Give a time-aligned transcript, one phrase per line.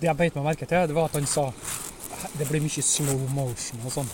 [0.00, 1.50] Det jeg beit meg merke til, det var at han sa
[2.38, 4.08] det blir mye slow motion og sånn.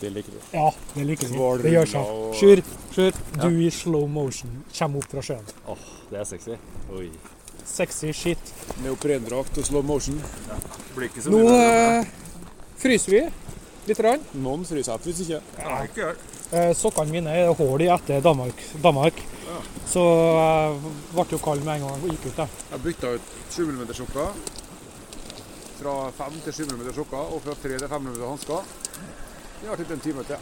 [0.00, 0.38] Det liker du.
[0.56, 1.38] Ja, det liker vi.
[1.62, 2.06] Det gjør seg.
[2.06, 2.62] og- Sjur,
[2.94, 3.12] Sjur,
[3.42, 5.44] du i slow motion kommer opp fra sjøen.
[5.68, 5.78] Åh,
[6.10, 6.56] det er sexy.
[6.96, 7.10] Oi.
[7.64, 8.38] Sexy shit.
[8.82, 10.20] Neoprendrakt og slow motion.
[10.48, 10.54] Ja.
[10.96, 11.98] blir ikke så Nå mye bedre.
[12.00, 12.04] eh,
[12.78, 13.20] fryser vi
[13.86, 14.00] litt.
[14.00, 14.20] Rann.
[14.34, 15.40] Noen fryser hvis ikke.
[15.58, 16.12] Ja.
[16.52, 18.54] Eh, sokkene mine er hull i etter Danmark.
[18.82, 19.14] Danmark.
[19.86, 22.36] Så jeg ble jo kald med en gang og gikk ut.
[22.36, 22.46] da.
[22.72, 24.32] Jeg bytta ut 7 mm sokker.
[25.82, 28.62] Fra 5 til 7 mm sokker, og fra 3 til 5 mm hansker.
[29.60, 30.36] Det har tatt en time til.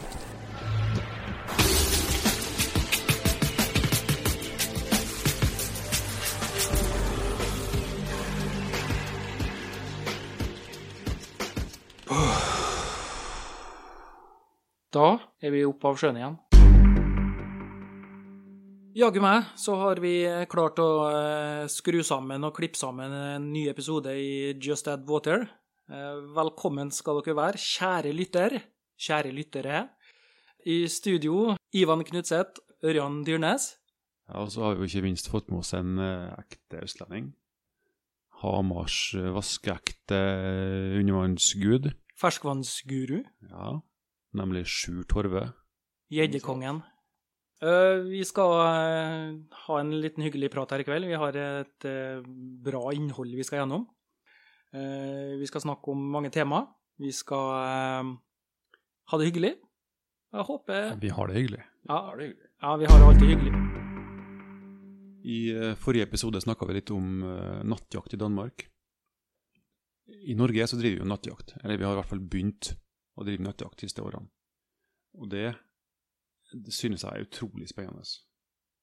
[14.93, 15.09] Da
[15.41, 16.37] er vi oppe av sjøen igjen.
[18.91, 23.69] Jaggu meg så har vi klart å eh, skru sammen og klippe sammen en ny
[23.71, 25.45] episode i Just Add Water.
[25.87, 28.57] Eh, Velkommen skal dere være, kjære lytter,
[28.99, 29.85] kjære lyttere.
[30.67, 33.69] I studio Ivan Knutseth, Ørjan Dyrnes.
[34.27, 37.31] Ja, og så har vi jo ikke minst fått med oss en eh, ekte østlending.
[38.43, 41.93] Hamars eh, vaskeekte eh, undervannsgud.
[42.19, 43.21] Ferskvannsguru.
[43.47, 43.77] Ja,
[44.35, 45.53] nemlig Sjur Torve.
[46.11, 46.83] Gjeddekongen.
[47.61, 49.33] Eh, Vi skal eh,
[49.65, 51.05] ha en liten hyggelig prat her i kveld.
[51.05, 52.21] Vi har et eh,
[52.65, 53.87] bra innhold vi skal gjennom.
[54.71, 56.61] Vi skal snakke om mange tema.
[56.95, 58.13] Vi skal
[59.11, 59.49] ha det hyggelig.
[60.31, 61.65] Jeg håper Vi har det hyggelig.
[61.89, 63.51] Ja, ja vi har det alltid hyggelig.
[65.27, 67.19] I forrige episode snakka vi litt om
[67.67, 68.63] nattjakt i Danmark.
[70.07, 72.71] I Norge så driver vi jo nattjakt, eller vi har i hvert fall begynt
[73.19, 74.31] å drive nattjakt de siste årene.
[75.19, 75.49] Og det,
[76.53, 78.03] det synes jeg er utrolig spennende.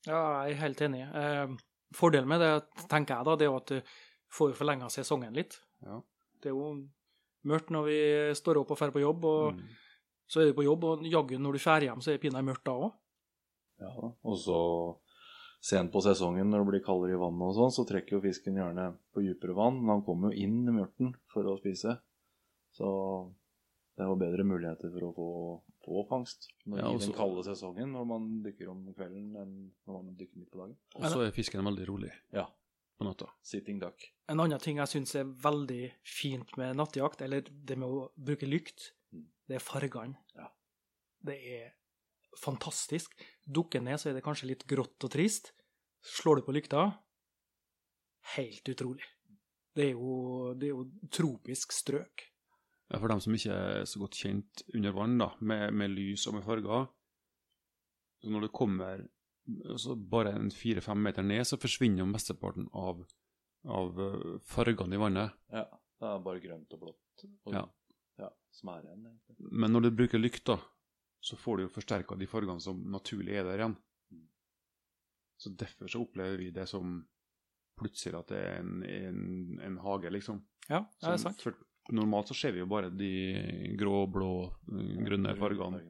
[0.07, 1.03] Ja, jeg er helt enig.
[1.15, 1.57] Eh,
[1.97, 2.53] Fordelen med det,
[2.89, 3.81] tenker jeg da, det er at du
[4.37, 5.55] får forlenga sesongen litt.
[5.85, 6.01] Ja.
[6.43, 6.89] Det er jo
[7.49, 7.99] mørkt når vi
[8.37, 9.69] står opp og drar på jobb, og Mm.
[10.29, 12.45] så er du på jobb, og jaggu når du drar hjem, så er det pinadø
[12.51, 12.93] mørkt da òg.
[13.81, 13.93] Ja,
[14.25, 14.59] og så
[15.65, 18.55] sent på sesongen når det blir kaldere i vannet og sånn, så trekker jo fisken
[18.61, 21.97] gjerne på dypere vann, men han kommer jo inn i mørten for å spise.
[22.77, 22.87] Så
[23.97, 25.29] det er jo bedre muligheter for å få,
[25.89, 29.55] få fangst når, Ja, i den kalde sesongen når man dykker om kvelden enn
[29.89, 30.77] når man dykker midt på dagen.
[30.95, 32.45] Og så er fisken veldig rolig Ja,
[32.99, 33.31] på natta.
[33.43, 34.05] sitting duck.
[34.29, 38.47] En annen ting jeg syns er veldig fint med nattjakt, eller det med å bruke
[38.49, 38.93] lykt,
[39.49, 40.19] det er fargene.
[40.37, 40.51] Ja.
[41.25, 41.69] Det er
[42.39, 43.17] fantastisk.
[43.49, 45.53] Dukker ned, så er det kanskje litt grått og trist.
[46.05, 46.85] Slår du på lykta
[48.37, 49.07] Helt utrolig.
[49.75, 50.85] Det er jo, det er jo
[51.15, 52.27] tropisk strøk.
[52.89, 56.39] For dem som ikke er så godt kjent under vann, da, med, med lys og
[56.39, 56.87] med farger
[58.19, 59.03] så Når du kommer
[59.69, 63.05] altså bare en fire-fem meter ned, så forsvinner jo mesteparten av,
[63.65, 65.37] av eh, fargene i vannet.
[65.55, 65.63] Ja,
[66.01, 67.25] det er bare grønt og blått.
[67.47, 67.63] Og, Ja.
[68.19, 69.37] ja, som er igjen, egentlig.
[69.53, 70.59] Men når du bruker lykt, da,
[71.25, 73.79] så får du jo forsterka de fargene som naturlig er der igjen.
[75.39, 76.99] Så derfor så opplever vi det som
[77.79, 80.43] plutselig at det er en, en, en hage, liksom.
[80.69, 81.41] Ja, det er sant.
[81.47, 81.55] For
[81.95, 83.13] normalt så ser vi jo bare de
[83.79, 84.33] grå, blå,
[84.73, 85.81] eh, grønne fargene.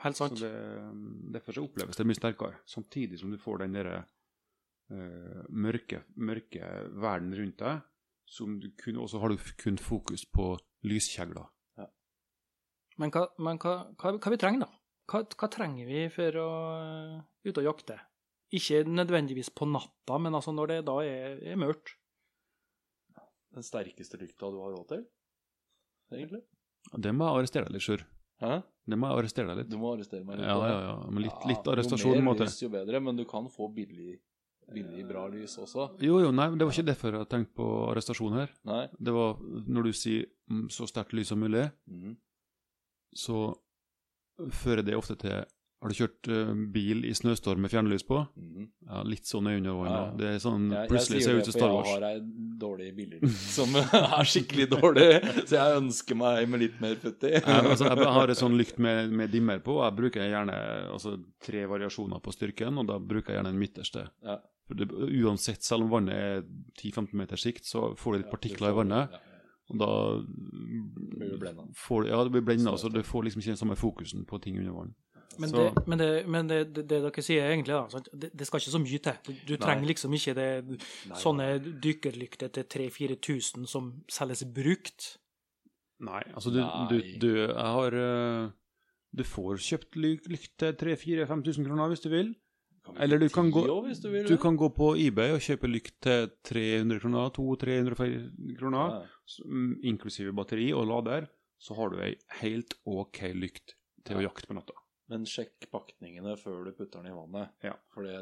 [0.00, 0.38] Helt sant.
[0.38, 5.42] Så det, derfor så oppleves det mye sterkere, samtidig som du får den derre uh,
[5.52, 7.82] mørke, mørke verden rundt deg,
[8.30, 10.54] som du kun, også har du kun fokus på
[10.88, 11.50] lyskjegler.
[13.00, 14.70] Men, hva, men hva, hva, hva vi trenger, da?
[15.10, 16.48] Hva, hva trenger vi for å
[16.80, 17.96] uh, ut og jakte?
[18.56, 21.94] Ikke nødvendigvis på natta, men altså når det da er, er mørkt.
[23.56, 25.04] Den sterkeste lykta du har råd til,
[26.14, 26.42] egentlig.
[26.96, 28.04] Det må jeg arrestere deg litt, Sjur.
[28.40, 28.60] Hæ?
[28.90, 29.70] Det må jeg arrestere deg litt.
[29.70, 30.48] Du må arrestere meg litt.
[30.48, 30.96] Ja, ja, ja.
[31.10, 34.16] Men litt, litt arrestasjon Jo mer lys, jo bedre, men du kan få billig,
[34.72, 35.90] billig bra lys også.
[36.06, 38.54] Jo, jo, nei, det var ikke derfor jeg tenkte på arrestasjon her.
[38.70, 38.84] Nei?
[38.96, 39.42] Det var
[39.76, 42.14] når du sier mm, så sterkt lys som mulig, mm.
[43.26, 43.50] så
[44.62, 45.42] fører det ofte til
[45.80, 48.18] Har du kjørt uh, bil i snøstorm med fjernlys på?
[48.36, 48.66] Mm.
[48.84, 49.78] Ja, litt sånn er under.
[49.86, 50.02] Ja, ja.
[50.18, 51.88] Det er sånn Jeg, jeg plutselig ser det ut som Star Wars.
[51.88, 55.06] jeg har ei dårlig billig som er skikkelig dårlig,
[55.46, 57.32] så jeg ønsker meg med litt mer futt i.
[57.40, 60.60] Altså, jeg har en sånn lykt med, med dimmer på, og jeg bruker gjerne
[60.92, 64.04] altså, tre variasjoner på styrken, og da bruker jeg gjerne den midterste.
[64.70, 64.86] Det,
[65.24, 66.44] uansett, selv om vannet er
[66.76, 69.16] 10-15 meters sikt, så får du litt partikler i vannet,
[69.70, 71.64] og da Blir du blenda.
[72.10, 74.76] Ja, du blir blenda, så du får liksom ikke den samme fokusen på ting under
[74.76, 74.92] vann.
[75.40, 78.02] Men, det, men, det, men det, det, det dere sier egentlig, da.
[78.12, 79.18] Det, det skal ikke så mye til.
[79.26, 80.48] Du, du trenger liksom ikke det,
[81.22, 81.46] sånne
[81.82, 85.14] dykkerlykter til 3000-4000 som selges brukt.
[86.00, 86.86] Nei, altså du, Nei.
[86.90, 88.46] du, du Jeg har eh,
[89.12, 92.30] Du får kjøpt ly- lykt til 3000-5000 kroner hvis du vil.
[92.98, 94.24] Eller du kan, gå, hvis du vil.
[94.26, 99.58] du kan gå på eBay og kjøpe lykt til 300 kroner, 200-300 kroner, Ja.
[99.86, 101.28] inklusive batteri og lader,
[101.60, 103.74] så har du ei helt OK lykt
[104.08, 104.72] til å jakte på natta.
[105.10, 107.50] Men sjekk pakningene før du putter den i vannet.
[107.66, 107.72] Ja.
[107.94, 108.20] For det,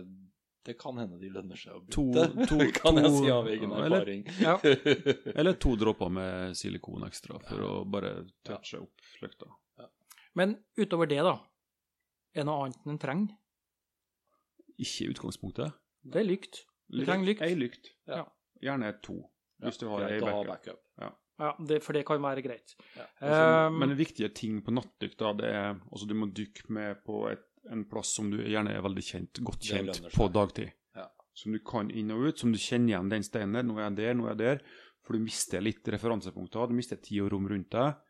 [0.64, 2.46] det kan hende de lønner seg å bytte.
[2.48, 4.24] to- kan jeg si av egen eller- erfaring.
[4.40, 4.54] Ja.
[5.38, 8.14] Eller to dråper med silikon ekstra for å bare
[8.48, 9.50] touche opp løkta.
[10.38, 11.36] Men utover det, da?
[12.36, 13.36] Er det noe annet en trenger?
[14.78, 15.72] Ikke i utgangspunktet.
[16.06, 16.60] Det er lykt.
[16.88, 17.42] Du trenger lykt.
[17.42, 17.88] Ei lykt.
[18.08, 18.22] Ja.
[18.62, 19.16] Gjerne to,
[19.64, 20.30] hvis du har ei backup.
[20.34, 20.78] ha backup.
[20.96, 21.16] backup.
[21.38, 22.74] Ja, det, for det kan være greit.
[23.22, 27.04] Altså, Um, men viktige ting på nattdykk, da, det er altså du må dykke med
[27.06, 30.72] på et, en plass som du gjerne er veldig kjent, godt kjent på dagtid.
[30.98, 31.06] Ja.
[31.38, 33.66] Som du kan inn og ut, som du kjenner igjen den steinen der.
[33.68, 34.62] Nå er jeg der, nå er jeg der.
[35.06, 36.70] For du mister litt referansepunkter.
[36.70, 38.00] Du mister tid og rom rundt deg.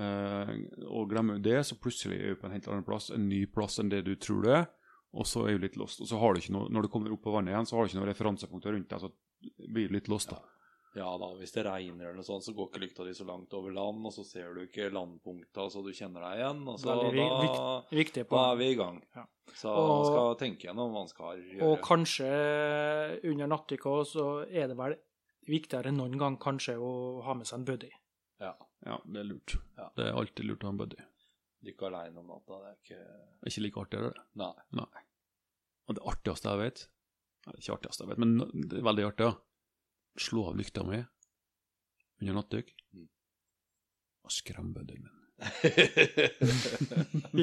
[0.00, 0.52] Eh,
[0.86, 3.42] og glemmer du det, så plutselig er du på en helt annen plass, en ny
[3.50, 4.68] plass enn det du tror det er.
[5.10, 6.00] Og så er du litt lost.
[6.00, 7.84] Og så har du ikke noe, når du kommer opp på vannet igjen, så har
[7.84, 9.04] du ikke noen referansepunkter rundt deg.
[9.04, 10.40] Så blir du litt lost, da.
[10.40, 10.56] Ja
[10.94, 13.70] da, hvis det regner eller noe sånt, så går ikke lykta di så langt over
[13.70, 16.64] land, og så ser du ikke landpunkta så du kjenner deg igjen.
[16.68, 18.98] Og så da, vik- viktig da er vi i gang.
[19.14, 19.24] Ja.
[19.54, 21.62] Så Og- man skal tenke gjennom hva man skal gjøre.
[21.62, 22.30] Og kanskje
[23.30, 24.96] under nattdykk så er det vel
[25.48, 27.90] viktigere enn noen gang kanskje å ha med seg en buddy.
[28.40, 28.54] Ja.
[28.86, 29.56] Ja, det er lurt.
[29.76, 29.90] Ja.
[29.96, 30.96] Det er alltid lurt å ha en buddy.
[31.62, 34.22] Dykke aleine om natta, det er ikke Det er ikke like artig, er det?
[34.34, 34.52] Nei.
[34.72, 35.02] Nei.
[35.88, 36.88] Og det artigste jeg vet
[37.46, 38.38] Eller ikke artigste jeg vet, men
[38.68, 39.34] det er veldig artig, ja.
[40.18, 40.98] Slå av lykta mi
[42.20, 43.06] under nattdykk Mm.
[44.24, 45.16] og skremme bøddelen min.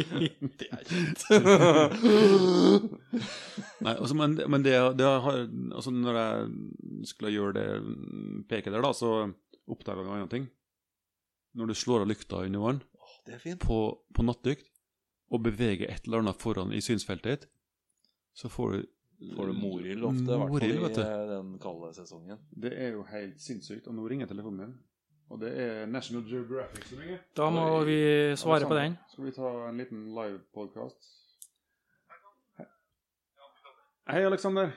[0.59, 1.21] det er kjent.
[3.85, 5.37] Nei, altså, men, men det, det har
[5.73, 6.33] Altså, når jeg
[7.09, 7.67] skulle gjøre det
[8.51, 9.09] peket der, da, så
[9.67, 10.45] oppdaga jeg en annen ting.
[11.57, 13.59] Når du slår av lykta under vann oh, det fint.
[13.63, 13.77] på,
[14.13, 14.67] på nattdykt
[15.33, 17.43] og beveger et eller annet foran i synsfeltet ditt,
[18.37, 18.79] så får du
[19.17, 22.37] Får du morild ofte, i hvert fall i den kalde sesongen.
[22.53, 23.87] Det er jo helt sinnssykt.
[23.89, 24.75] Og nå ringer telefonen min.
[25.33, 27.23] Og det er National Geographic som ringer.
[27.35, 27.97] Da må vi
[28.37, 28.95] svare på den.
[29.11, 31.09] Skal vi ta en liten live-podkast?
[34.07, 34.69] Hei, Aleksander.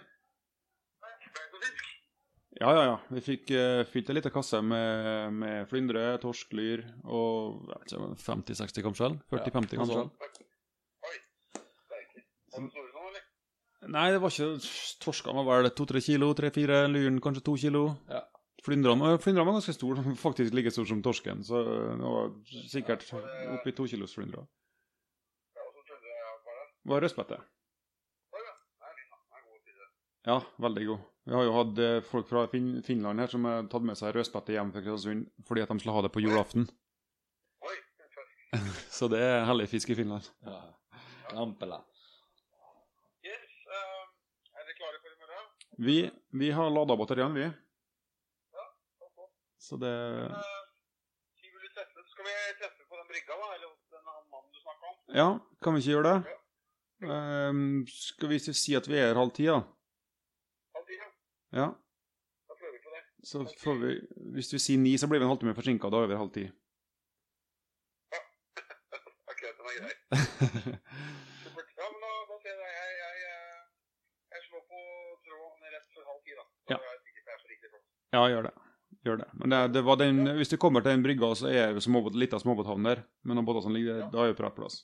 [2.61, 2.97] Ja, ja, ja.
[3.15, 7.95] Vi fikk uh, fylt en liten kasse med, med flyndre, torsk, lyr og jeg vet
[7.95, 9.21] ikke, 50-60 kamskjell.
[9.31, 10.11] 40-50 Ja, kamskjell.
[12.51, 12.90] sånt.
[13.89, 14.59] Nei, det var ikke
[15.01, 16.83] Torskene var vel to-tre kilo, tre-fire.
[16.93, 17.85] Lyren kanskje to kilo.
[18.11, 18.21] Ja.
[18.61, 21.41] Flyndrene var ganske stor, faktisk like stor som torsken.
[21.45, 22.35] Så det var
[22.69, 23.07] sikkert
[23.55, 24.45] oppi to kilos flyndra.
[26.85, 27.41] Det var rødspette.
[30.29, 31.07] Ja, veldig god.
[31.25, 34.13] Vi har jo hatt eh, folk fra fin Finland her som har tatt med seg
[34.17, 36.67] rødspette hjem fra Kristiansund fordi at de skulle ha det på julaften.
[38.97, 40.29] Så det er hellig fisk i Finland.
[40.45, 40.61] Ja.
[41.33, 41.81] Lampela.
[45.87, 46.11] Vi,
[46.41, 47.47] vi har lada batteriene, vi.
[48.59, 48.65] Ja,
[49.59, 49.93] Så det
[52.11, 53.47] Skal vi treffe på den brygga, da?
[53.55, 54.97] Eller den mannen du snakka om?
[55.21, 55.29] Ja,
[55.65, 56.37] kan vi ikke gjøre det?
[57.09, 59.61] Ehm, skal vi si at vi er her halv ti, da?
[60.77, 61.09] Halv ti, ja.
[61.61, 61.69] Ja.
[62.51, 63.03] Da prøver vi på det.
[63.31, 63.91] Så får vi
[64.37, 65.89] Hvis vi sier ni, så blir vi en halvtime forsinka.
[65.91, 66.45] Da er vi halv ti.
[69.33, 69.95] Akkurat, den er grei.
[71.45, 71.73] Supert.
[71.81, 73.41] Ja, men da, da ser jeg jeg, jeg, jeg,
[74.35, 74.79] jeg slår på
[75.25, 76.45] tråden rett før halv ti, da.
[76.69, 76.79] Da Ja.
[76.85, 77.87] er jeg sikker på at jeg er så riktig plass.
[78.15, 78.55] Ja, gjør det.
[79.07, 79.29] Gjør det.
[79.39, 82.17] Men det, det var den, hvis du kommer til den brygga, så er det småbåt,
[82.19, 83.05] litt av småbåthavn der.
[83.25, 84.81] Men båter som ligger der, da er det på rett plass.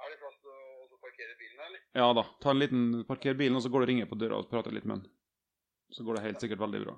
[0.00, 1.82] Er det plass til å parkere bilen, eller?
[2.00, 2.24] Ja da.
[2.42, 4.74] Ta en liten, Parker bilen, og så går du og ringer på døra og prater
[4.74, 5.12] litt med den.
[5.94, 6.96] Så går det helt sikkert veldig bra.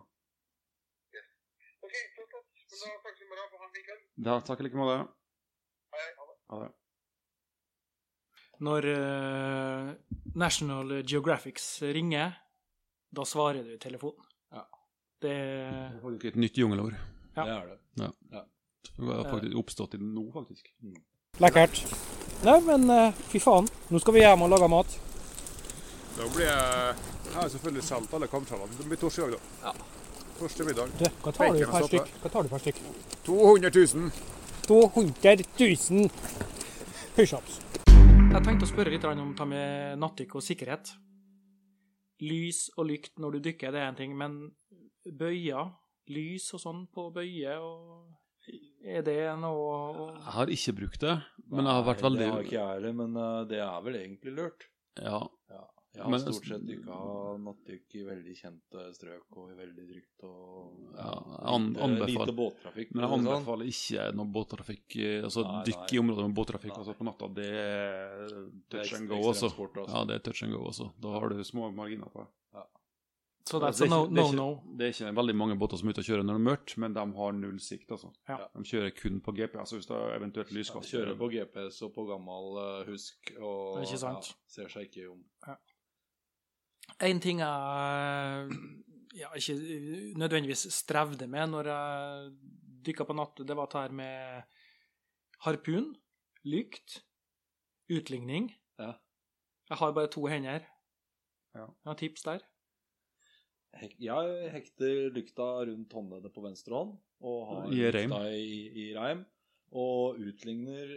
[1.82, 2.38] Ok, flott.
[2.72, 3.52] Men da snakkes vi i morgen.
[3.58, 4.06] Ha en fin kveld.
[4.30, 4.98] Ja, takk i like måte.
[5.92, 6.32] Ha det.
[6.52, 6.72] Ha det.
[8.62, 9.88] Når eh,
[10.38, 12.36] National Geographics ringer,
[13.10, 14.31] da svarer du i telefonen.
[15.22, 15.90] Ja.
[15.92, 16.96] Det er ikke et nytt jungelord.
[17.36, 17.44] Ja.
[17.44, 17.78] Det er det.
[18.92, 20.68] Det har faktisk oppstått i nå, faktisk.
[21.40, 21.80] Lekkert.
[22.42, 23.68] Nei, men eh, fy faen.
[23.88, 24.98] Nå skal vi hjem og lage mat.
[26.16, 26.94] Da blir jeg
[27.32, 28.76] Jeg har selvfølgelig solgt alle kamskjellene.
[28.76, 29.68] Det blir torsdag, da.
[29.68, 29.72] Ja.
[30.36, 30.90] Første middag.
[30.98, 32.10] Du, hva tar du per stykk?
[32.22, 32.80] Hva tar du per stykk?
[33.24, 34.10] 200 000.
[34.66, 36.10] 200 000
[37.16, 37.60] pushups.
[37.86, 40.92] Jeg tenkte å spørre litt om ta med nattdykk og sikkerhet.
[42.22, 44.36] Lys og lykt når du dykker, det er en ting, men
[45.06, 45.72] bøyer,
[46.08, 48.08] lys og sånn på bøye, og
[48.84, 51.16] er det noe Jeg har ikke brukt det,
[51.50, 53.80] men jeg har vært Nei, veldig Det har ikke jeg heller, men eh, det er
[53.86, 54.68] vel egentlig lurt.
[54.98, 55.20] Ja.
[55.94, 56.96] Jeg har Men- stort sett dykka
[57.44, 61.12] nattdykk i veldig kjente strøk og i veldig trygt og Ja,
[61.52, 62.94] an- lite, lite båttrafikk.
[62.94, 63.28] Men jeg det sånn.
[63.36, 65.88] anbefaler ikke noe båttrafikk eh, Altså Nei, dykk nei.
[65.92, 66.78] i områder med båttrafikk Nei.
[66.80, 67.28] altså på natta.
[67.34, 68.28] Det er
[68.70, 69.52] Det er touch and go også.
[69.52, 69.86] altså.
[69.92, 70.92] Ja, det er touch and go også.
[70.98, 72.26] Da har du små marginer på.
[73.42, 74.76] Så det, a er no, det, no, no.
[74.78, 76.74] det er ikke veldig mange båter som er ute og kjører når det er mørkt,
[76.78, 77.90] men de har null sikt.
[77.90, 78.12] altså.
[78.30, 78.38] Ja.
[78.54, 80.90] De kjører kun på GPS, hvis det er eventuelt Ja, lyskast.
[80.92, 84.30] Kjører på GPS og på gammel eh, husk og Ikke sant.
[84.30, 85.24] Ja, ser seg ikke om.
[87.02, 88.58] En ting jeg
[89.18, 89.56] ja, ikke
[90.22, 92.30] nødvendigvis strevde med når jeg
[92.86, 94.42] dykka på natt, det var det her med
[95.44, 95.90] harpun,
[96.46, 97.02] lykt,
[97.90, 98.52] utligning.
[98.78, 98.94] Ja.
[99.70, 100.64] Jeg har bare to hender.
[101.54, 101.66] Ja.
[101.66, 102.46] Jeg har tips der.
[103.80, 108.12] Hek, jeg hekter lykta rundt håndleddet på venstre hånd og har I reim.
[108.12, 109.24] lykta i, i reim.
[109.72, 110.90] Og utligner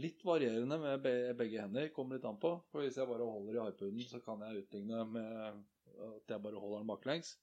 [0.00, 1.90] litt varierende med be, begge hender.
[1.92, 2.54] Kommer litt an på.
[2.72, 6.62] For hvis jeg bare holder i harpunen, så kan jeg utligne med at jeg bare
[6.62, 7.34] holder den baklengs.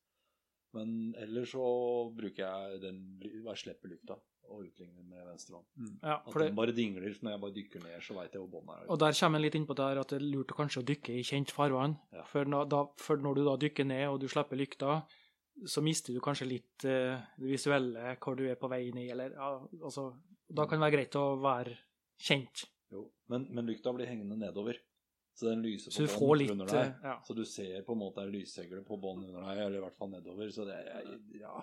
[0.73, 1.67] Men ellers så
[2.15, 4.17] bruker jeg den Jeg slipper lykta
[4.51, 5.93] og utligner med venstre Mm.
[6.03, 7.13] Ja, At den bare dingler.
[7.15, 8.89] Så når jeg bare dykker ned, så veit jeg hvor båndet er.
[8.91, 11.15] og der kommer jeg litt innpå der at det er lurt å kanskje å dykke
[11.17, 11.97] i kjent farvann.
[12.13, 12.23] Ja.
[12.29, 15.01] For, da, for når du da dykker ned og du slipper lykta,
[15.65, 19.33] så mister du kanskje litt eh, det visuelle, hvor du er på vei ned, eller
[19.35, 19.49] ja,
[19.83, 20.11] altså
[20.51, 21.77] Da kan det være greit å være
[22.19, 22.65] kjent.
[22.91, 24.77] Jo, men, men lykta blir hengende nedover.
[25.33, 26.89] Så den lyser Så du på får bånn litt under deg.
[26.91, 27.13] eh, ja.
[27.25, 30.11] Så du ser på en måte ei på bånn under deg, eller i hvert fall
[30.11, 30.51] nedover.
[30.51, 31.61] Så det er Ja.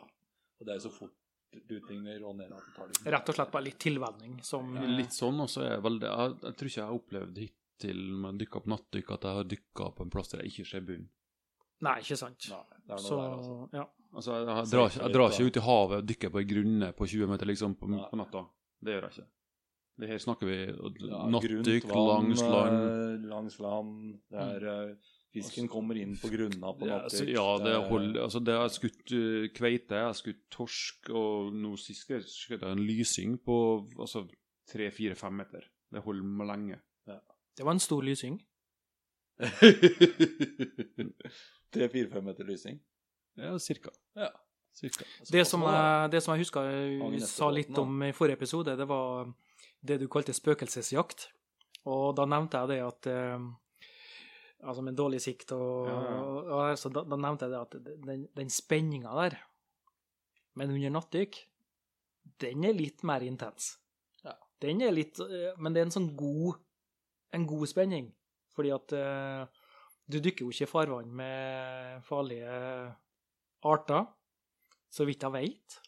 [0.58, 1.14] Og det er så fort
[1.78, 5.14] utligner og ned at det tar Rett og slett bare litt tilvenning som eh, Litt
[5.16, 8.28] sånn, og så er jeg veldig jeg, jeg tror ikke jeg har opplevd hittil med
[8.34, 10.84] å dykke på nattdykk, at jeg har dykka på en plass der jeg ikke ser
[10.88, 11.08] bunnen.
[11.86, 12.48] Nei, ikke sant.
[12.50, 13.56] Nei, det er noe Så der, altså.
[13.78, 13.86] ja.
[14.08, 16.86] Altså, jeg, jeg, drar, jeg drar ikke ut i havet og dykker på ei grunne
[16.96, 18.40] på 20 meter liksom på, på natta.
[18.80, 19.26] Det gjør jeg ikke.
[19.98, 20.56] Det her snakker vi
[21.10, 22.76] Ja, nattdykk langs land.
[22.88, 23.94] eh, Langs land.
[24.32, 28.22] Det er eh, Fisken kommer inn på grunna på Ja, altså, ja, det er- holder
[28.22, 32.70] Altså, det har skutt uh, kveite, jeg har skutt torsk, og nå sist skjøt jeg
[32.70, 33.58] en lysing på
[33.98, 34.24] altså
[34.72, 35.68] tre-fire-fem meter.
[35.92, 36.80] Det holder meg lenge.
[37.58, 38.38] Det var en stor lysing.
[41.74, 42.78] Tre-fire-fem meter lysing.
[43.38, 43.90] Ja, cirka.
[44.14, 44.30] Ja.
[44.74, 45.04] cirka.
[45.30, 46.62] Det som jeg, det som jeg huska
[47.00, 49.32] Mange sa litt om i forrige episode, det var
[49.82, 51.28] det du kalte spøkelsesjakt.
[51.88, 53.38] Og da nevnte jeg det at eh,
[54.58, 56.14] Altså med dårlig sikt og, Ja, ja.
[56.18, 59.36] og, og så da, da nevnte jeg det at den, den spenninga der,
[60.58, 61.36] men under nattdykk,
[62.42, 63.76] den er litt mer intens.
[64.24, 64.34] Ja.
[64.62, 66.58] Den er litt eh, Men det er en sånn god
[67.36, 68.08] en god spenning.
[68.56, 69.66] Fordi at uh,
[70.08, 72.54] du dykker jo ikke i farvann med farlige
[73.68, 74.06] arter,
[74.90, 75.78] så vidt jeg veit.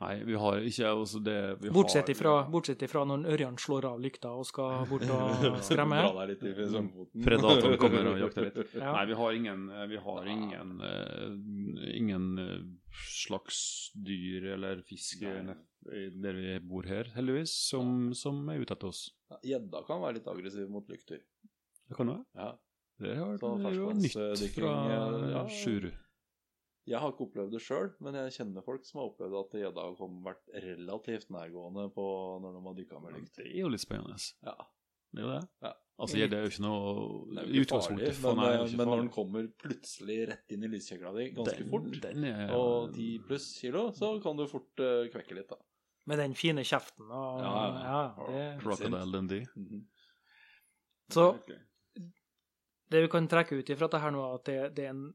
[0.00, 3.86] Nei, vi har ikke altså det vi Bortsett har, ifra, bortsett ifra når Ørjan slår
[3.90, 5.98] av lykta og skal bort og skremme.
[6.30, 6.46] Litt.
[7.26, 8.62] Predatoren kommer og jakter litt.
[8.72, 8.94] Ja.
[8.96, 12.56] Nei, vi har ingen, vi har ingen, uh, ingen eh,
[13.26, 13.60] slags
[13.92, 15.26] dyr eller fisk
[16.22, 19.06] der vi bor her, heldigvis, som, som er ute etter oss.
[19.44, 21.20] Ja, kan være litt aggressiv mot lykter.
[21.88, 22.24] Det kan være.
[22.38, 22.52] Ja.
[23.02, 24.14] Det har er jo nytt
[24.54, 24.72] fra
[25.32, 25.42] ja.
[25.50, 25.90] Sjuru.
[26.90, 29.84] Jeg har ikke opplevd det sjøl, men jeg kjenner folk som har opplevd at gjedda
[29.86, 32.06] har vært relativt nærgående på
[32.42, 33.36] når de har dykka med lykt.
[33.38, 34.18] Det er jo litt spennende.
[34.42, 34.56] Ja.
[35.12, 35.42] Det er jo det.
[35.62, 35.72] Ja.
[36.02, 36.92] Altså, gjedda er jo ikke noe
[37.28, 40.16] Det er i jo ikke farlig, for, men, nei, er men når den kommer plutselig
[40.32, 44.14] rett inn i lyskjegla di ganske Den- fort, Den er og 10 pluss kilo, så
[44.24, 45.60] kan du fort uh, kvekke litt, da.
[46.10, 47.82] Med den fine kjeften og Ja, ja.
[47.86, 49.46] ja, det, Crocodile Dundee.
[49.54, 49.86] Mhm.
[51.12, 51.60] Så okay.
[52.90, 55.10] det vi kan trekke ut ifra dette her nå, er at det, det er en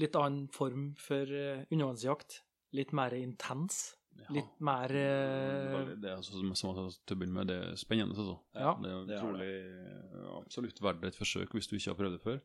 [0.00, 2.40] litt annen form for uh, undervannsjakt.
[2.76, 3.94] Litt mer intens.
[4.16, 4.30] Ja.
[4.38, 5.94] Litt mer uh...
[5.94, 8.16] Det er altså, som, som jeg til å begynne med, det er spennende.
[8.16, 8.36] Altså.
[8.56, 8.76] Ja.
[8.82, 9.50] Det er utrolig
[10.36, 12.44] absolutt verdt et forsøk hvis du ikke har prøvd det før.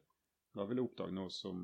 [0.51, 1.60] Da vil du oppdage noe som,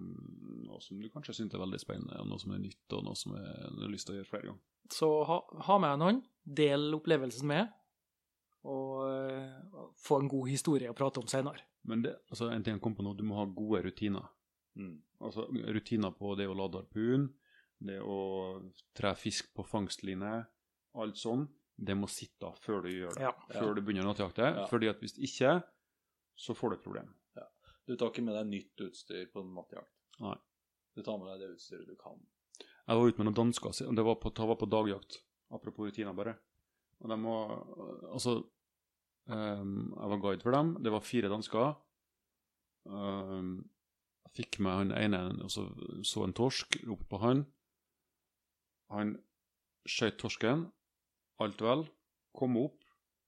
[0.63, 3.19] noe som du kanskje syns er veldig spennende, og noe som er nytt, og noe
[3.19, 4.63] som er, du har lyst til å gjøre flere ganger.
[4.95, 7.73] Så ha, ha med noen, del opplevelsen med,
[8.67, 11.67] og uh, få en god historie å prate om senere.
[11.87, 14.31] Men det, altså, en ting jeg kom på nå, du må ha gode rutiner.
[14.77, 14.95] Mm.
[15.25, 17.27] Altså rutiner på det å lade harpun,
[17.87, 18.17] det å
[18.97, 20.33] tre fisk på fangstline,
[20.97, 21.47] alt sånn.
[21.77, 23.25] Det må sitte før du gjør det.
[23.27, 23.33] Ja.
[23.53, 24.47] Før du begynner nattjakte.
[24.49, 24.65] Ja.
[24.69, 25.59] fordi at hvis ikke,
[26.37, 27.11] så får du et problem.
[27.87, 29.93] Du tar ikke med deg nytt utstyr på nattjakt.
[30.19, 30.35] Nei.
[30.97, 32.19] Du tar med deg det utstyret du kan.
[32.59, 35.19] Jeg var ute med noen dansker, og det var på, det var på dagjakt.
[35.55, 36.35] Apropos rutiner, bare.
[36.99, 37.53] Og de var
[38.11, 38.33] Altså,
[39.29, 40.73] um, jeg var guide for dem.
[40.83, 41.77] Det var fire dansker.
[42.87, 43.76] Ehm, jeg
[44.35, 45.67] fikk med han ene og så,
[46.05, 47.45] så en torsk, ropte på han.
[48.93, 49.15] Han
[49.87, 50.67] skjøt torsken.
[51.43, 51.85] Alt vel.
[52.37, 52.83] Kom opp,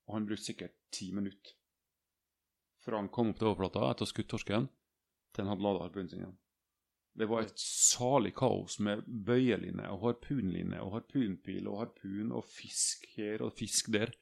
[0.06, 1.56] og han brukte sikkert ti minutter.
[2.84, 4.68] Fra han kom opp til overflata etter å ha skutt torsken,
[5.34, 6.38] til han hadde lada harpunen sin igjen.
[7.20, 13.08] Det var et salig kaos med bøyeline og harpunline og harpunpil og harpun og fisk
[13.16, 14.12] her og fisk der.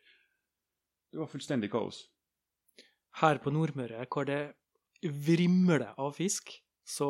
[1.12, 2.06] Det var fullstendig kaos.
[3.20, 4.56] Her på Nordmøre, hvor det
[5.02, 6.50] vrimler av fisk,
[6.88, 7.08] så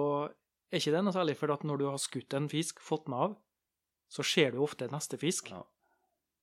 [0.69, 3.17] er ikke det noe særlig, for at når du har skutt en fisk, fått den
[3.17, 3.37] av,
[4.11, 5.53] så ser du ofte neste fisk.
[5.53, 5.63] Ja.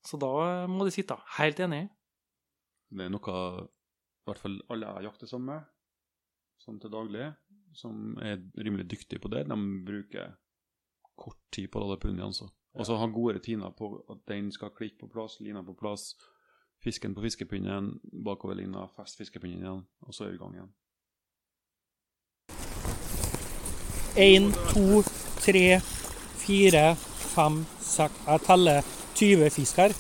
[0.06, 1.18] Så da må de sitte.
[1.40, 1.88] Helt enig.
[2.94, 3.38] Det er noe
[4.26, 5.66] i hvert fall alle jeg jakter sammen med,
[6.64, 7.28] sånn til daglig,
[7.78, 9.44] som er rimelig dyktige på det.
[9.50, 10.38] De bruker
[11.20, 12.48] kort tid på å lade punnen altså.
[12.76, 16.14] Og så ha gode rutiner på at den skal klikke på plass, lina på plass,
[16.84, 17.94] fisken på fiskepinnen,
[18.26, 20.74] bakover lina, fest fiskepinnen igjen, og så er vi i gang igjen.
[24.16, 25.02] Én, to,
[25.44, 25.80] tre,
[26.40, 26.96] fire,
[27.36, 28.82] fem, seks Jeg teller
[29.16, 29.92] 20 fisk her.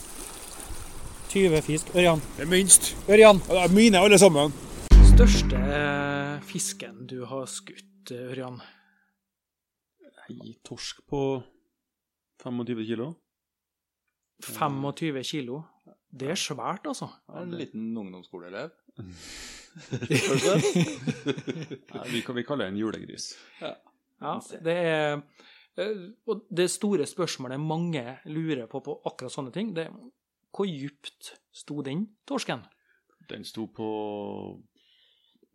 [1.31, 1.89] 20 fisk.
[1.95, 2.21] Ørjan.
[2.37, 2.93] Det er minst.
[3.11, 3.41] Ørjan!
[3.49, 4.53] Ja, det er mine alle sammen.
[5.15, 8.61] Største eh, fisken du har skutt, eh, Ørjan?
[10.29, 11.21] Ei torsk på
[12.43, 13.11] 25 kilo.
[14.43, 15.61] 25 kilo.
[16.15, 17.09] Det er svært, altså.
[17.35, 18.71] En liten ungdomsskoleelev.
[21.91, 23.33] Nei, vi, kan- vi kaller det en julegris.
[23.59, 23.73] Ja,
[24.63, 25.17] det er
[25.77, 25.95] eh,
[26.31, 29.95] Og det store spørsmålet mange lurer på på akkurat sånne ting, det er
[30.55, 32.61] hvor djupt sto den torsken?
[33.27, 33.87] Den sto på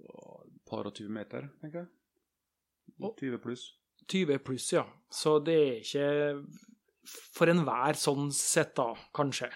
[0.00, 1.88] et par og 20 meter, tenker jeg.
[3.00, 3.64] 20 pluss.
[4.10, 4.84] 20 pluss, ja.
[5.08, 6.06] Så det er ikke
[7.08, 9.48] for enhver sånn sett, da, kanskje.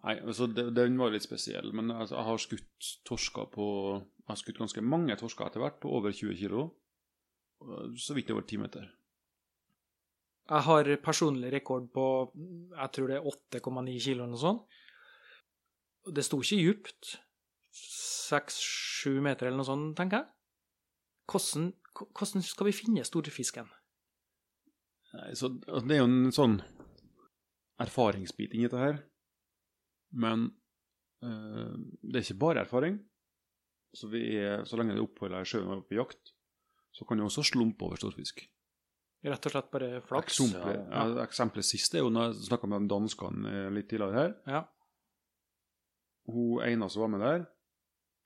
[0.00, 3.66] Nei, altså det, Den var litt spesiell, men altså, jeg har skutt torsker på
[4.00, 6.66] Jeg har skutt ganske mange torsker etter hvert, på over 20 kilo.
[8.00, 8.86] Så vidt over 10 meter.
[10.50, 13.26] Jeg har personlig rekord på jeg tror det er
[13.60, 14.78] 8,9 kilo eller noe sånt.
[16.10, 17.18] Det sto ikke djupt.
[18.30, 20.30] 6-7 meter eller noe sånt, tenker jeg.
[21.30, 21.68] Hvordan,
[22.08, 23.68] hvordan skal vi finne storfisken?
[25.14, 26.58] Nei, så altså, Det er jo en sånn
[27.80, 28.98] erfaringsbit inni dette her.
[30.10, 30.48] Men
[31.22, 32.98] øh, det er ikke bare erfaring.
[33.94, 36.34] Så, vi er, så lenge det oppholder deg i sjøen er på jakt,
[36.92, 38.42] så kan du også slumpe over storfisk.
[39.20, 40.38] Rett og slett bare flaks?
[40.38, 44.32] Eksempelet, ja, eksempelet sist er jo når jeg snakka med danskene eh, litt tidligere her.
[44.48, 44.62] Ja.
[46.30, 47.44] Hun ene som var med der,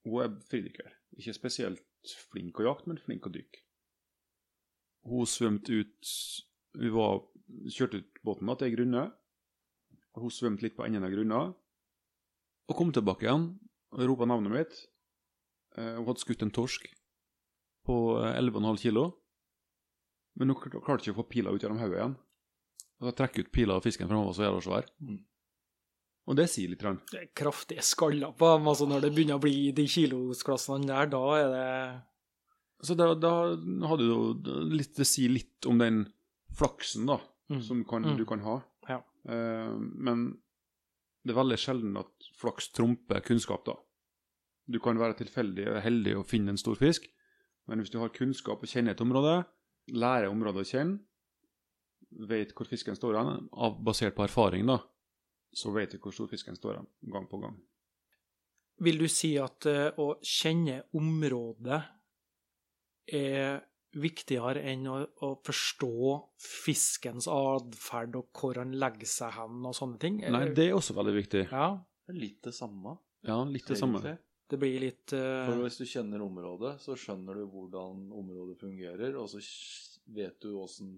[0.06, 0.92] hun er fridykker.
[1.18, 1.82] Ikke spesielt
[2.30, 3.62] flink å jakte, men flink å dykke.
[5.08, 6.12] Hun svømte ut
[6.74, 7.20] Vi var,
[7.70, 9.04] kjørte ut båten da, til ei grunne.
[10.18, 11.42] Hun svømte litt på enden av grunna
[12.64, 13.42] og kom tilbake igjen
[13.92, 14.76] og ropa navnet mitt.
[15.76, 16.86] Eh, Hun hadde skutt en torsk
[17.86, 19.04] på eh, 11,5 kilo,
[20.36, 22.16] men hun kl- klarte ikke å få pila ut gjennom hodet igjen.
[23.00, 24.88] Og så trekke ut pila av fisken, for så er så jævla svær.
[26.24, 26.82] Og det sier litt.
[26.86, 27.00] Rann.
[27.10, 28.68] Det er kraftige skaller på dem.
[28.70, 31.68] Altså når det begynner å bli de kilosklassene der, da er det
[32.84, 33.30] Så da, da
[33.88, 34.04] hadde
[34.44, 36.06] du litt Det sier litt om den
[36.56, 37.18] flaksen da,
[37.50, 37.60] Mm.
[37.62, 38.16] som kan, Mm.
[38.16, 38.62] du kan ha.
[38.88, 39.02] Ja.
[39.28, 40.38] Uh, men
[41.26, 42.08] det er veldig sjelden at
[42.40, 43.74] flaks trumper kunnskap, da.
[44.66, 47.04] Du kan være tilfeldig og heldig å finne en stor fisk,
[47.68, 49.36] men hvis du har kunnskap og kjenner et område,
[49.94, 50.98] lærer området å kjenne,
[52.28, 53.46] vet hvor fisken står hen,
[53.84, 54.78] basert på erfaring, da,
[55.54, 57.56] så vet du hvor stor fisken står hen, gang på gang.
[58.84, 61.78] Vil du si at eh, å kjenne området
[63.14, 63.62] er
[63.94, 70.00] viktigere enn å, å forstå fiskens atferd og hvor han legger seg hen og sånne
[70.02, 70.18] ting?
[70.26, 71.44] Nei, det er også veldig viktig.
[71.52, 71.68] Ja,
[72.04, 72.96] Det er litt det samme.
[73.24, 74.02] Ja, litt det samme.
[74.54, 75.44] Det blir litt uh...
[75.50, 79.42] For hvis du kjenner området, så skjønner du hvordan området fungerer, og så
[80.14, 80.94] vet du åssen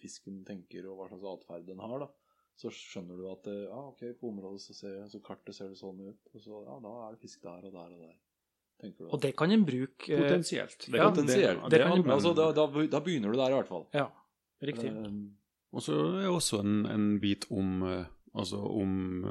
[0.00, 2.10] fisken tenker og hva slags atferd den har, da.
[2.54, 5.78] Så skjønner du at eh, ja, ok, på området så, ser, så kartet ser det
[5.80, 8.14] sånn ut, og så ja, da er det fisk der og der og der.
[8.84, 9.08] Tenker du.
[9.14, 10.86] Og det kan en bruke eh, Potensielt.
[10.86, 11.64] Det, Ja, potensielt.
[11.64, 13.88] Det, det det kan- altså, da, da, begynner du der, i hvert fall.
[13.94, 14.06] Ja,
[14.62, 14.90] riktig.
[14.94, 15.16] Eh,
[15.74, 17.82] Og så er det også en, en bit om,
[18.38, 19.24] altså om,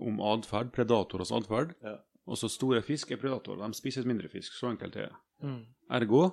[0.00, 1.74] om atferd, predatorers atferd.
[1.84, 1.98] Ja.
[2.28, 3.62] Også store fisk er predatorer.
[3.64, 4.54] De spiser mindre fisk.
[4.58, 5.20] Så enkelt er det.
[5.46, 5.62] Mm.
[5.96, 6.24] Ergo,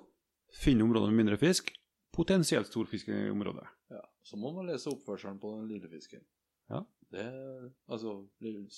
[0.53, 1.71] finn områder med mindre fisk,
[2.13, 3.65] potensielt stor fisk i området.
[3.93, 6.25] Ja, så må man lese oppførselen på den lille fisken.
[6.69, 6.83] Ja.
[7.11, 8.17] Det, er altså,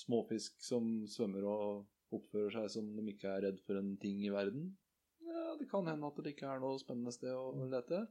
[0.03, 4.33] småfisk som svømmer og oppfører seg som de ikke er redd for en ting i
[4.33, 4.69] verden.
[5.25, 8.05] Ja, det kan hende at det ikke er noe spennende sted å lete.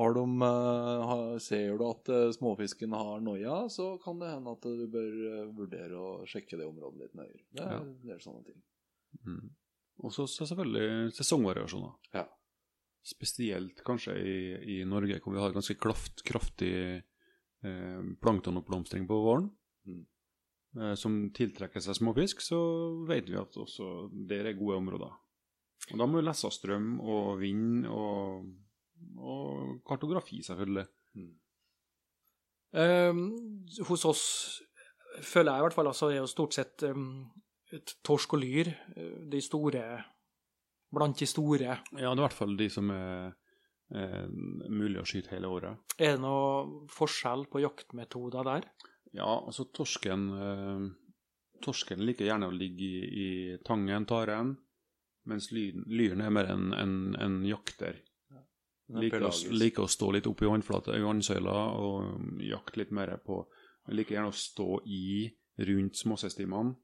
[0.00, 4.54] Har de, eh, har, ser du at eh, småfisken har noia, så kan det hende
[4.56, 7.42] at du bør eh, vurdere å sjekke det området litt nøyere.
[7.52, 8.60] Det er, det er sånne ting.
[9.26, 9.50] Mm.
[10.00, 11.96] Og så så selvfølgelig sesongvariasjoner.
[12.16, 12.24] Ja.
[13.04, 14.38] Spesielt kanskje i,
[14.78, 19.50] i Norge, hvor vi har ganske kraft, kraftig eh, planktonoppblomstring på våren.
[19.88, 20.06] Mm.
[20.78, 22.60] Eh, som tiltrekker seg småfisk, så
[23.08, 25.14] vet vi at også der er gode områder.
[25.90, 28.50] Og da må du lese av strøm og vind og,
[29.20, 30.86] og kartografi, selvfølgelig.
[32.80, 33.22] Eh,
[33.88, 34.24] hos oss
[35.26, 37.26] føler jeg i hvert fall altså, er jo stort sett um,
[37.74, 39.84] et torsk og lyr eh, de store
[40.90, 41.76] Blant de store.
[41.94, 43.28] Ja, det er i hvert fall de som er
[43.94, 44.24] eh,
[44.74, 45.92] mulig å skyte hele året.
[46.02, 48.66] Er det noe forskjell på jaktmetoder der?
[49.14, 50.88] Ja, altså torsken eh,
[51.62, 53.28] Torsken liker gjerne å ligge i, i
[53.62, 54.54] tangen, taren,
[55.28, 58.00] mens lyren, lyren er mer en, en, en jakter.
[58.90, 62.94] Er Liker å, liker å stå litt oppe i vannflata, i vannsøyla og jakte litt
[62.94, 63.44] mer på
[63.94, 65.28] Liker gjerne å stå i
[65.66, 66.74] rundt småsestimene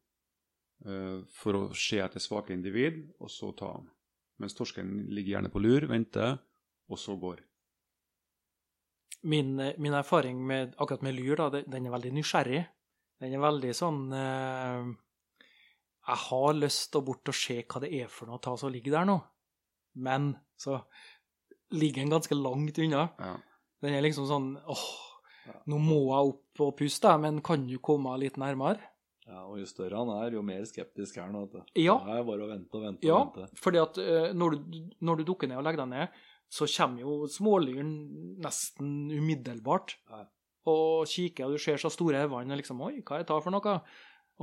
[0.87, 3.91] uh, for å se etter svake individ, og så ta dem.
[4.43, 6.37] Mens torsken ligger gjerne på lur, venter,
[6.91, 7.41] og så går.
[9.27, 12.63] Min, min erfaring med, akkurat med lyr, da, den er veldig nysgjerrig.
[13.23, 14.91] Den er veldig sånn uh,
[16.05, 18.73] Jeg har lyst til å bort og se hva det er for noe ta som
[18.73, 19.17] ligger der nå,
[20.05, 20.83] men så
[21.75, 23.09] ligger den ganske langt unna.
[23.19, 23.37] Ja.
[23.83, 24.85] Den er liksom sånn åh,
[25.71, 28.81] nå må jeg opp og puste, men kan du komme litt nærmere?
[29.27, 31.35] Ja, og jo større han er, jo mer skeptisk er han.
[31.43, 31.81] vet du.
[31.83, 31.97] Ja.
[32.05, 33.49] Det er bare å vente og vente Ja, vente.
[33.59, 37.03] fordi at eh, når du, når du dukker ned og legger deg ned, så kommer
[37.03, 37.91] jo smålyren
[38.45, 39.97] nesten umiddelbart.
[40.13, 40.23] Ja.
[40.71, 43.55] Og kikker, og du ser så store øyne, og liksom Oi, hva er dette for
[43.55, 43.75] noe?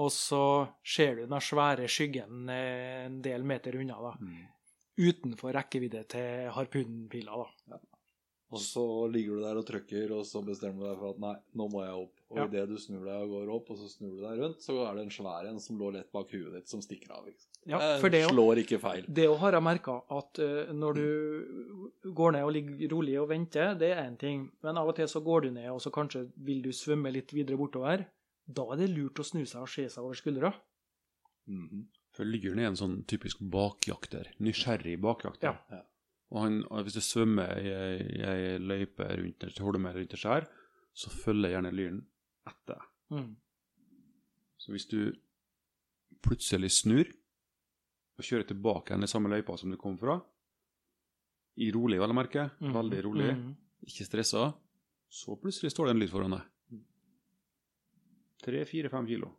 [0.03, 0.43] Og så
[0.83, 4.13] ser du den svære skyggen eh, en del meter unna, da.
[4.19, 4.43] Mm.
[4.97, 7.79] Utenfor rekkevidde til harpunpila, Ja.
[8.53, 11.33] Og så ligger du der og trykker, og så bestemmer du deg for at nei,
[11.57, 12.19] nå må jeg opp.
[12.29, 12.45] Og Ja.
[12.45, 14.93] idet du snur deg og går opp, og så snur du deg rundt, så er
[14.93, 17.25] det en svær en som lå lett bak huet ditt, som stikker av.
[17.25, 17.49] Liksom.
[17.65, 19.05] Ja, Eh, for det slår ikke feil.
[19.11, 23.29] Det å har jeg merka at uh, når du går ned og ligger rolig og
[23.29, 24.51] venter, det er én ting.
[24.61, 27.31] Men av og til så går du ned, og så kanskje vil du svømme litt
[27.33, 28.05] videre bortover.
[28.47, 30.53] Da er det lurt å snu seg og se seg over skuldra.
[31.47, 31.87] Mhm.
[31.87, 34.27] For lyren er en sånn typisk bakjakter.
[34.39, 35.47] Nysgjerrig bakjakter.
[35.49, 35.57] Ja.
[35.73, 35.81] Ja.
[36.33, 37.71] Og, han, hvis det svømmer i
[38.21, 40.45] ei- løype rundt et holme rundt et skjær,
[40.93, 42.03] så følger gjerne lyren
[42.49, 42.81] etter.
[43.09, 43.35] Mm.
[44.57, 45.13] Så hvis du
[46.23, 47.09] plutselig snur
[48.17, 50.19] og kjører tilbake igjen i samme løypa som du kom fra,
[51.57, 52.73] i rolig, vel å merke, Mm.
[52.73, 53.55] veldig rolig, Mm.
[53.85, 54.53] ikke stressa,
[55.09, 56.41] så plutselig står det en lyd foran deg.
[58.43, 59.29] Tre, fire, fem kilo.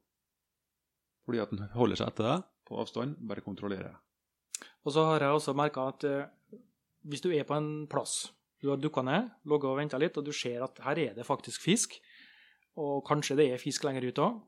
[1.27, 3.93] Fordi at den holder seg etter deg på avstand, bare kontrollere.
[4.85, 6.59] Og så har jeg også merka at eh,
[7.09, 10.25] hvis du er på en plass, du har dukka ned, logga og venta litt, og
[10.25, 11.99] du ser at her er det faktisk fisk,
[12.81, 14.39] og kanskje det er fisk lenger ute òg,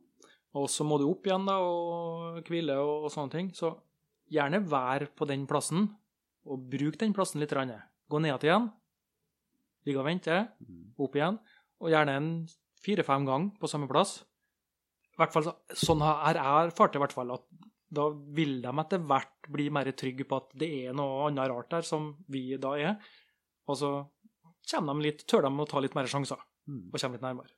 [0.56, 3.74] og så må du opp igjen da og hvile og, og sånne ting, så
[4.32, 5.90] gjerne vær på den plassen,
[6.46, 7.52] og bruk den plassen litt.
[7.56, 7.74] Rann.
[8.08, 8.68] Gå ned igjen,
[9.86, 10.38] ligge og vente,
[11.02, 11.38] opp igjen,
[11.82, 12.30] og gjerne en
[12.84, 14.20] fire-fem ganger på samme plass.
[15.16, 18.72] I hvert fall, sånn har jeg erfart det i hvert fall, at da vil de
[18.82, 22.48] etter hvert bli mer trygge på at det er noe annet rart der, som vi
[22.60, 22.96] da er.
[23.70, 23.92] Og så
[24.70, 27.52] kommer de litt, tør de å ta litt mer sjanser, og kommer litt nærmere.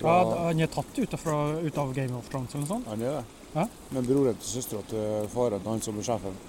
[0.00, 0.14] Ja,
[0.46, 2.88] han er tatt ut, fra, ut av Game of Thrones eller noe sånt?
[2.90, 3.42] Han er det.
[3.54, 3.66] Ja.
[3.94, 6.40] Men broren til søstera til faren til han som er sjefen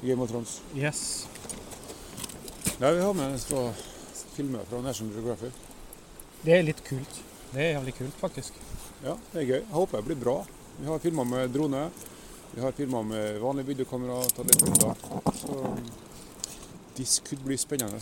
[0.00, 0.56] i Game of Thrones.
[0.76, 1.02] Yes.
[2.80, 3.66] Nei, vi har med en fra
[4.34, 5.60] filmer fra National Geographic.
[6.44, 7.20] Det er litt kult.
[7.52, 8.56] Det er jævlig kult, faktisk.
[9.04, 9.60] Ja, det er gøy.
[9.60, 10.38] Jeg håper det blir bra.
[10.78, 11.86] Vi har filma med drone.
[12.54, 14.20] Vi har filma med vanlig videokamera.
[14.30, 14.94] Tatt litt bilder.
[15.34, 15.76] Så
[16.94, 17.98] this could bli spennende.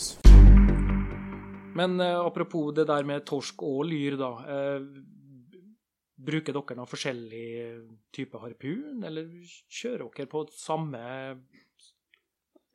[1.75, 4.31] Men eh, apropos det der med torsk og lyr, da.
[4.45, 4.85] Eh,
[6.23, 7.49] bruker dere noen forskjellig
[8.15, 9.33] type harpun, eller
[9.73, 11.01] kjører dere på samme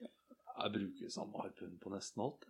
[0.01, 2.49] Jeg bruker samme harpun på nesten alt.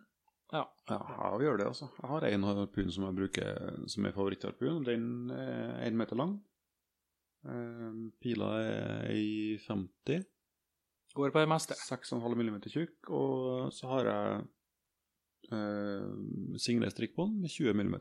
[0.56, 0.64] Ja.
[0.88, 1.02] Ja,
[1.36, 1.92] jeg gjør det, altså.
[2.00, 4.86] Jeg har en harpun som jeg bruker som er favorittharpun.
[4.88, 6.38] Den er én meter lang.
[7.46, 10.24] Eh, Pila er i 50.
[11.14, 11.74] Går på det meste.
[11.74, 13.10] 6,5 mm tjukk.
[13.10, 14.42] Og så har jeg
[15.54, 16.10] eh,
[16.60, 17.96] single strikk på den med 20 mm.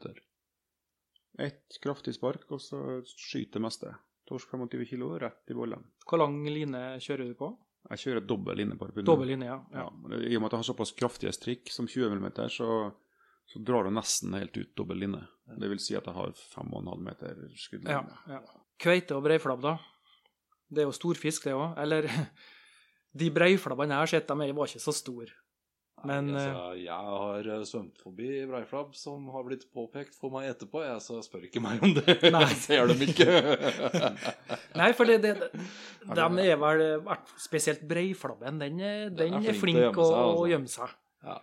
[1.38, 3.94] Ett kraftig spark, og så skyter det meste.
[4.28, 5.86] Torsk 25 kilo, rett i bollen.
[6.08, 7.54] Hvor lang line kjører du på?
[7.88, 9.08] Jeg kjører dobbel linje på harpunen.
[9.08, 9.58] Dobbel line, ja.
[9.72, 10.18] Ja, ja.
[10.18, 12.70] I og med at jeg har såpass kraftige strikk som 20 mm, så,
[13.48, 15.22] så drar du nesten helt ut dobbel linje.
[15.62, 18.18] Det vil si at jeg har 5,5 meter skuddlinje.
[18.28, 18.64] ja, ja.
[18.82, 19.80] Kveite og breiflabber.
[20.70, 21.74] Det er jo storfisk, det òg.
[21.82, 22.08] Eller
[23.18, 25.32] De breiflabbene jeg har sett, de er- var ikke så store.
[26.06, 30.30] Men Nei, eh, altså, jeg har eh, svømt forbi breiflabb som har blitt påpekt for
[30.30, 32.20] meg etterpå, jeg, så spør ikke meg om det.
[32.30, 32.44] Nei.
[32.52, 33.26] Jeg ser dem ikke.
[34.84, 35.34] Nei, for det, det,
[36.06, 36.84] de er vel
[37.42, 40.48] Spesielt breiflabben, den, er- den er er flink til å gjemme å seg, altså.
[40.54, 40.98] gjemme seg.
[41.32, 41.40] ja.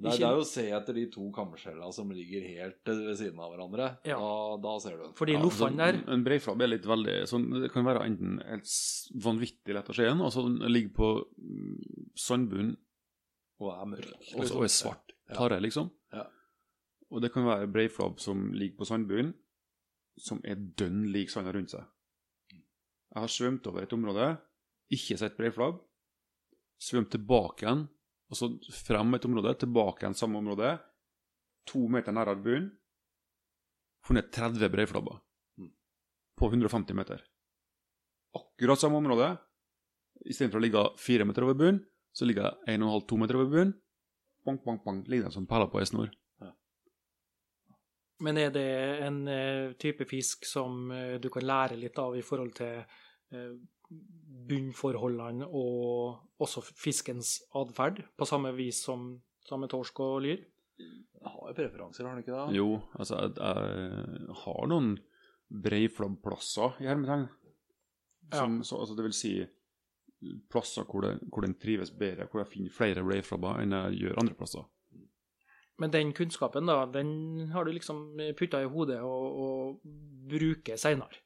[0.00, 3.18] Det er, det er jo å se etter de to kammerskjellene som ligger helt ved
[3.20, 3.88] siden av hverandre.
[4.08, 4.16] Ja.
[4.16, 5.12] Da, da ser du den.
[5.18, 8.38] Fordi Ja, loffene altså, der En breiflabb er litt veldig sånn, Det kan være enten
[8.46, 8.72] helt
[9.26, 12.72] vanvittig lett å se igjen, altså den ligger på mm, sandbunnen
[13.60, 14.14] Og er mørk.
[14.38, 15.12] og så- er svart.
[15.28, 15.48] Ja.
[15.60, 15.90] Liksom.
[16.16, 16.24] Ja.
[17.10, 19.34] Og det kan være breiflabb som ligger på sandbunnen,
[20.16, 21.84] som er dønn lik sanda rundt seg.
[22.50, 24.38] Jeg har svømt over et område,
[24.90, 25.80] ikke sett breiflabb.
[26.80, 27.88] Svømt tilbake igjen,
[28.30, 28.48] og så
[28.86, 30.76] frem et område, tilbake igjen samme område.
[31.70, 32.70] To meter nærmere bunnen.
[34.06, 35.20] Funnet 30 breiflabber
[35.58, 35.72] Mm.
[36.38, 37.20] på 150 meter.
[38.34, 39.38] Akkurat samme område.
[40.24, 43.74] Istedenfor å ligge fire meter over bunnen, så ligger jeg 1,5-2 meter over bunnen.
[44.44, 45.02] Bang, bang, bang.
[45.08, 46.10] Ligger den som perler på ei snor.
[48.20, 48.66] Men er det
[49.06, 52.82] en eh, type fisk som eh, du kan lære litt av i forhold til
[53.32, 53.54] eh,
[54.50, 59.12] bunnforholdene og også fiskens atferd, på samme vis som,
[59.46, 60.42] som med torsk og lyr?
[60.80, 62.56] Jeg har jo preferanser, har han ikke det?
[62.56, 64.94] Jo, altså, jeg, jeg har noen
[65.50, 67.28] breiflabbplasser i hermetegn.
[68.30, 68.46] Ja.
[68.62, 69.32] så, altså, det vil si
[70.52, 74.20] plasser hvor, det, hvor den trives bedre, hvor jeg finner flere breiflabber enn jeg gjør
[74.22, 74.68] andre plasser.
[75.80, 79.92] Men den kunnskapen, da, den har du liksom putta i hodet og, og
[80.28, 81.22] bruker seinere.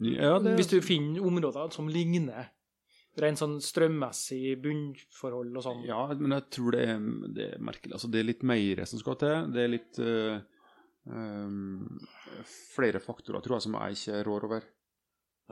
[0.00, 2.50] Ja, det, Hvis du finner områder som ligner
[3.20, 5.82] rent sånn strømmessig bunnforhold og sånn.
[5.86, 7.02] Ja, men jeg tror det er,
[7.36, 7.94] det er merkelig.
[7.98, 9.52] Altså, det er litt mer som skal til.
[9.54, 10.38] Det er litt uh,
[11.10, 12.00] um,
[12.74, 14.66] flere faktorer, tror jeg, som jeg ikke rår over.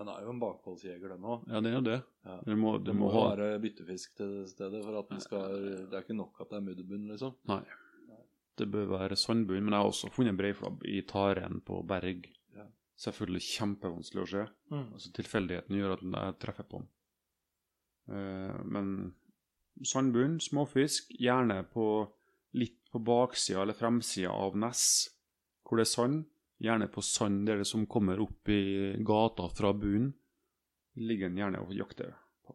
[0.00, 1.46] Den er jo en bakholdsjeger, den òg.
[1.52, 2.00] Ja, det er jo det.
[2.24, 2.38] Ja.
[2.48, 5.56] Du må, du Det må må ha være byttefisk til stedet for at den skal
[5.60, 7.36] Det er ikke nok at det er mudderbunn, liksom.
[7.52, 7.62] Nei.
[8.58, 12.26] Det bør være sandbunn, men jeg har også funnet breiflabb i taren på berg.
[13.02, 14.42] Selvfølgelig kjempevanskelig å se.
[14.70, 14.84] Mm.
[14.94, 16.90] Altså Tilfeldigheten gjør at jeg treffer på den.
[18.12, 18.88] Uh, men
[19.86, 21.86] sandbunn, småfisk, gjerne på
[22.58, 24.84] litt på baksida eller fremsida av Ness,
[25.64, 26.18] hvor det er sand.
[26.62, 30.12] Gjerne på sand der det som kommer opp i gata fra bunnen.
[31.00, 32.12] Ligger den gjerne og jakter.
[32.44, 32.54] på.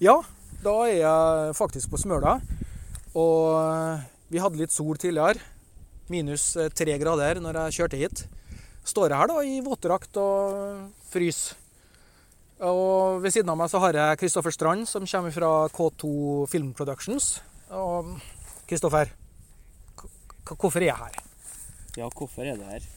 [0.00, 0.16] Ja,
[0.64, 2.38] da er jeg faktisk på Smøla.
[3.14, 5.44] Og eh, vi hadde litt sol tidligere.
[6.12, 8.24] Minus eh, tre grader når jeg kjørte hit.
[8.88, 11.56] Står jeg her da i våtdrakt og fryser.
[12.58, 16.08] Og ved siden av meg så har jeg Kristoffer Strand, som kommer fra K2
[16.50, 17.36] Film Productions.
[17.70, 18.16] Og
[18.66, 19.12] Kristoffer,
[20.48, 21.20] hvorfor er jeg her?
[22.00, 22.88] Ja, hvorfor er det her?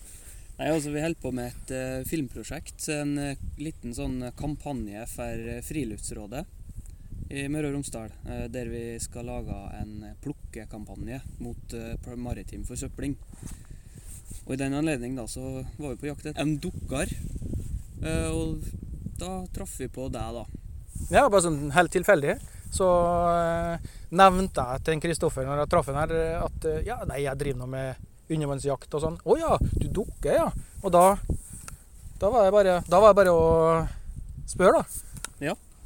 [0.58, 2.88] Nei, altså Vi holder på med et uh, filmprosjekt.
[2.95, 6.43] En uh, liten sånn kampanje for uh, Friluftsrådet
[7.32, 8.12] i Møre og Romsdal.
[8.28, 13.15] eh, der vi skal lage en plukkekampanje mot eh, maritim forsøpling.
[14.46, 17.08] Og I den anledning da, så var vi på jakt etter en dukkar.
[18.04, 18.60] eh, og
[19.20, 20.46] da traff vi på deg, da.
[21.12, 22.36] Ja, bare sånn helt tilfeldig.
[22.72, 22.88] Så
[24.15, 27.67] nevnte jeg til Kristoffer når jeg traff han her, at ja, nei, jeg driver nå
[27.67, 29.17] med undervannsjakt og sånn.
[29.28, 30.48] Å ja, du dukker, ja.
[30.82, 31.17] Og da,
[32.20, 33.44] da, var, jeg bare, da var jeg bare å
[34.48, 35.12] spørre, da.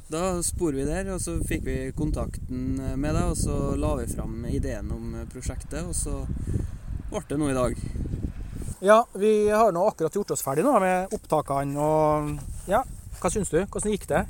[0.08, 4.06] Da spor vi der, og så fikk vi kontakten med deg, og så la vi
[4.06, 6.20] fram ideen om prosjektet, og så
[7.10, 7.80] ble det noe i dag.
[8.86, 12.82] Ja, vi har nå akkurat gjort oss ferdig nå med opptakene og ja,
[13.18, 13.62] hva syns du?
[13.64, 14.26] Hvordan gikk det?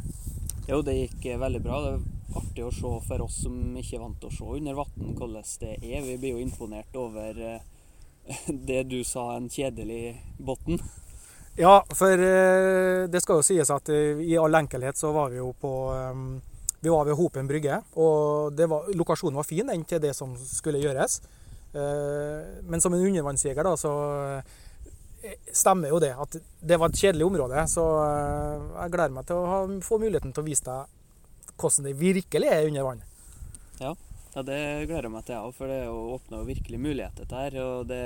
[0.70, 1.80] Jo, det gikk veldig bra.
[1.82, 4.78] Det er artig å se for oss som ikke er vant til å se under
[4.78, 6.06] vann hvordan det er.
[6.06, 7.66] Vi blir jo imponert over eh,
[8.70, 10.80] det du sa, en kjedelig bunn.
[11.58, 15.38] Ja, for eh, det skal jo sies at eh, i all enkelhet så var vi
[15.40, 16.18] jo på eh,
[16.84, 20.82] Vi var ved Hopen brygge, og var, lokasjonen var fin den til det som skulle
[20.82, 21.20] gjøres.
[21.76, 23.90] Men som en undervannsjeger, da, så
[25.52, 27.64] stemmer jo det at det var et kjedelig område.
[27.68, 32.52] Så jeg gleder meg til å få muligheten til å vise deg hvordan det virkelig
[32.52, 33.02] er under vann.
[33.82, 33.92] Ja,
[34.46, 37.58] det gleder jeg meg til, jeg òg, for det åpner jo virkelig muligheter her.
[37.66, 38.02] Og det,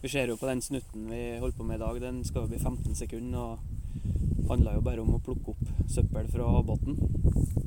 [0.00, 2.52] vi ser jo på den snutten vi holder på med i dag, den skal jo
[2.54, 3.38] bli 15 sekunder.
[3.38, 3.80] og
[4.50, 6.98] handler jo bare om å plukke opp søppel fra havbunnen.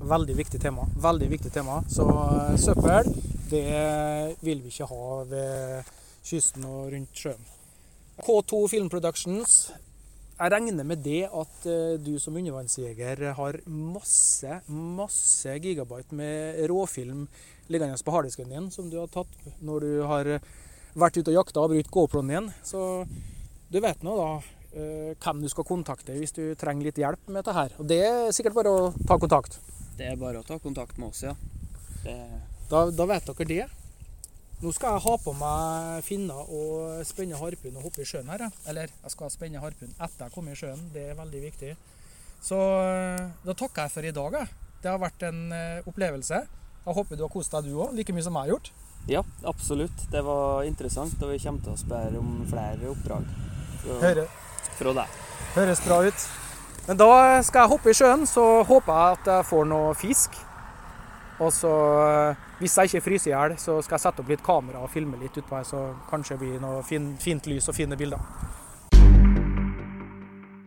[0.04, 0.88] Veldig viktig tema.
[1.06, 1.80] Veldig viktig tema.
[1.92, 3.10] Så eh, søppel,
[3.52, 3.64] det
[4.44, 5.94] vil vi ikke ha ved
[6.28, 7.50] kysten og rundt sjøen.
[8.24, 9.56] K2 Film Productions.
[10.34, 17.28] Jeg regner med det at eh, du som undervannsjeger har masse, masse gigabyte med råfilm
[17.72, 19.32] liggende på harddisken din, som du har tatt
[19.64, 20.34] når du har
[20.96, 22.50] vært ute og jakta og brukt GoPro-en din.
[22.66, 23.06] Så
[23.74, 27.42] du vet nå da eh, hvem du skal kontakte hvis du trenger litt hjelp med
[27.42, 27.78] dette her.
[27.82, 29.60] Og det er sikkert bare å ta kontakt.
[29.98, 31.36] Det er bare å ta kontakt med oss, ja.
[32.04, 32.18] Det,
[32.70, 33.66] Da, da vet dere det.
[34.64, 38.46] Nå skal jeg ha på meg finner og spenne harpun og hoppe i sjøen her.
[38.72, 41.74] Eller jeg skal spenne harpun etter jeg kommer i sjøen, det er veldig viktig.
[42.44, 44.38] Så eh, da takker jeg for i dag.
[44.40, 44.48] jeg.
[44.84, 46.40] Det har vært en eh, opplevelse.
[46.84, 48.72] Jeg håper du har kost deg du òg, like mye som jeg har gjort.
[49.08, 50.06] Ja, absolutt.
[50.12, 53.26] Det var interessant, og vi kommer til å spørre om flere oppdrag
[53.84, 54.30] fra, Hører,
[54.78, 55.20] fra deg.
[55.58, 56.24] høres bra ut.
[56.88, 57.10] Men da
[57.44, 60.40] skal jeg hoppe i sjøen, så håper jeg at jeg får noe fisk.
[61.44, 61.72] Og så,
[62.08, 64.92] eh, hvis jeg ikke fryser i hjel, så skal jeg sette opp litt kamera og
[64.94, 68.20] filme litt utpå her, så kanskje det blir noe fin, fint lys og fine bilder.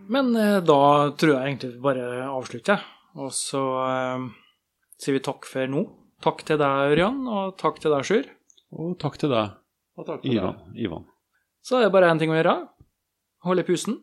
[0.09, 0.81] Men eh, da
[1.19, 2.83] tror jeg egentlig vi bare avslutter.
[3.17, 4.27] Og så eh,
[5.01, 5.85] sier vi takk for nå.
[6.27, 8.25] Takk til deg, Ørjan, og takk til deg, Sjur.
[8.75, 9.53] Og takk til deg,
[10.01, 10.43] takk til det.
[10.43, 10.81] Deg.
[10.89, 11.07] Ivan.
[11.63, 12.57] Så er det bare én ting å gjøre.
[13.47, 14.01] Holde pusten.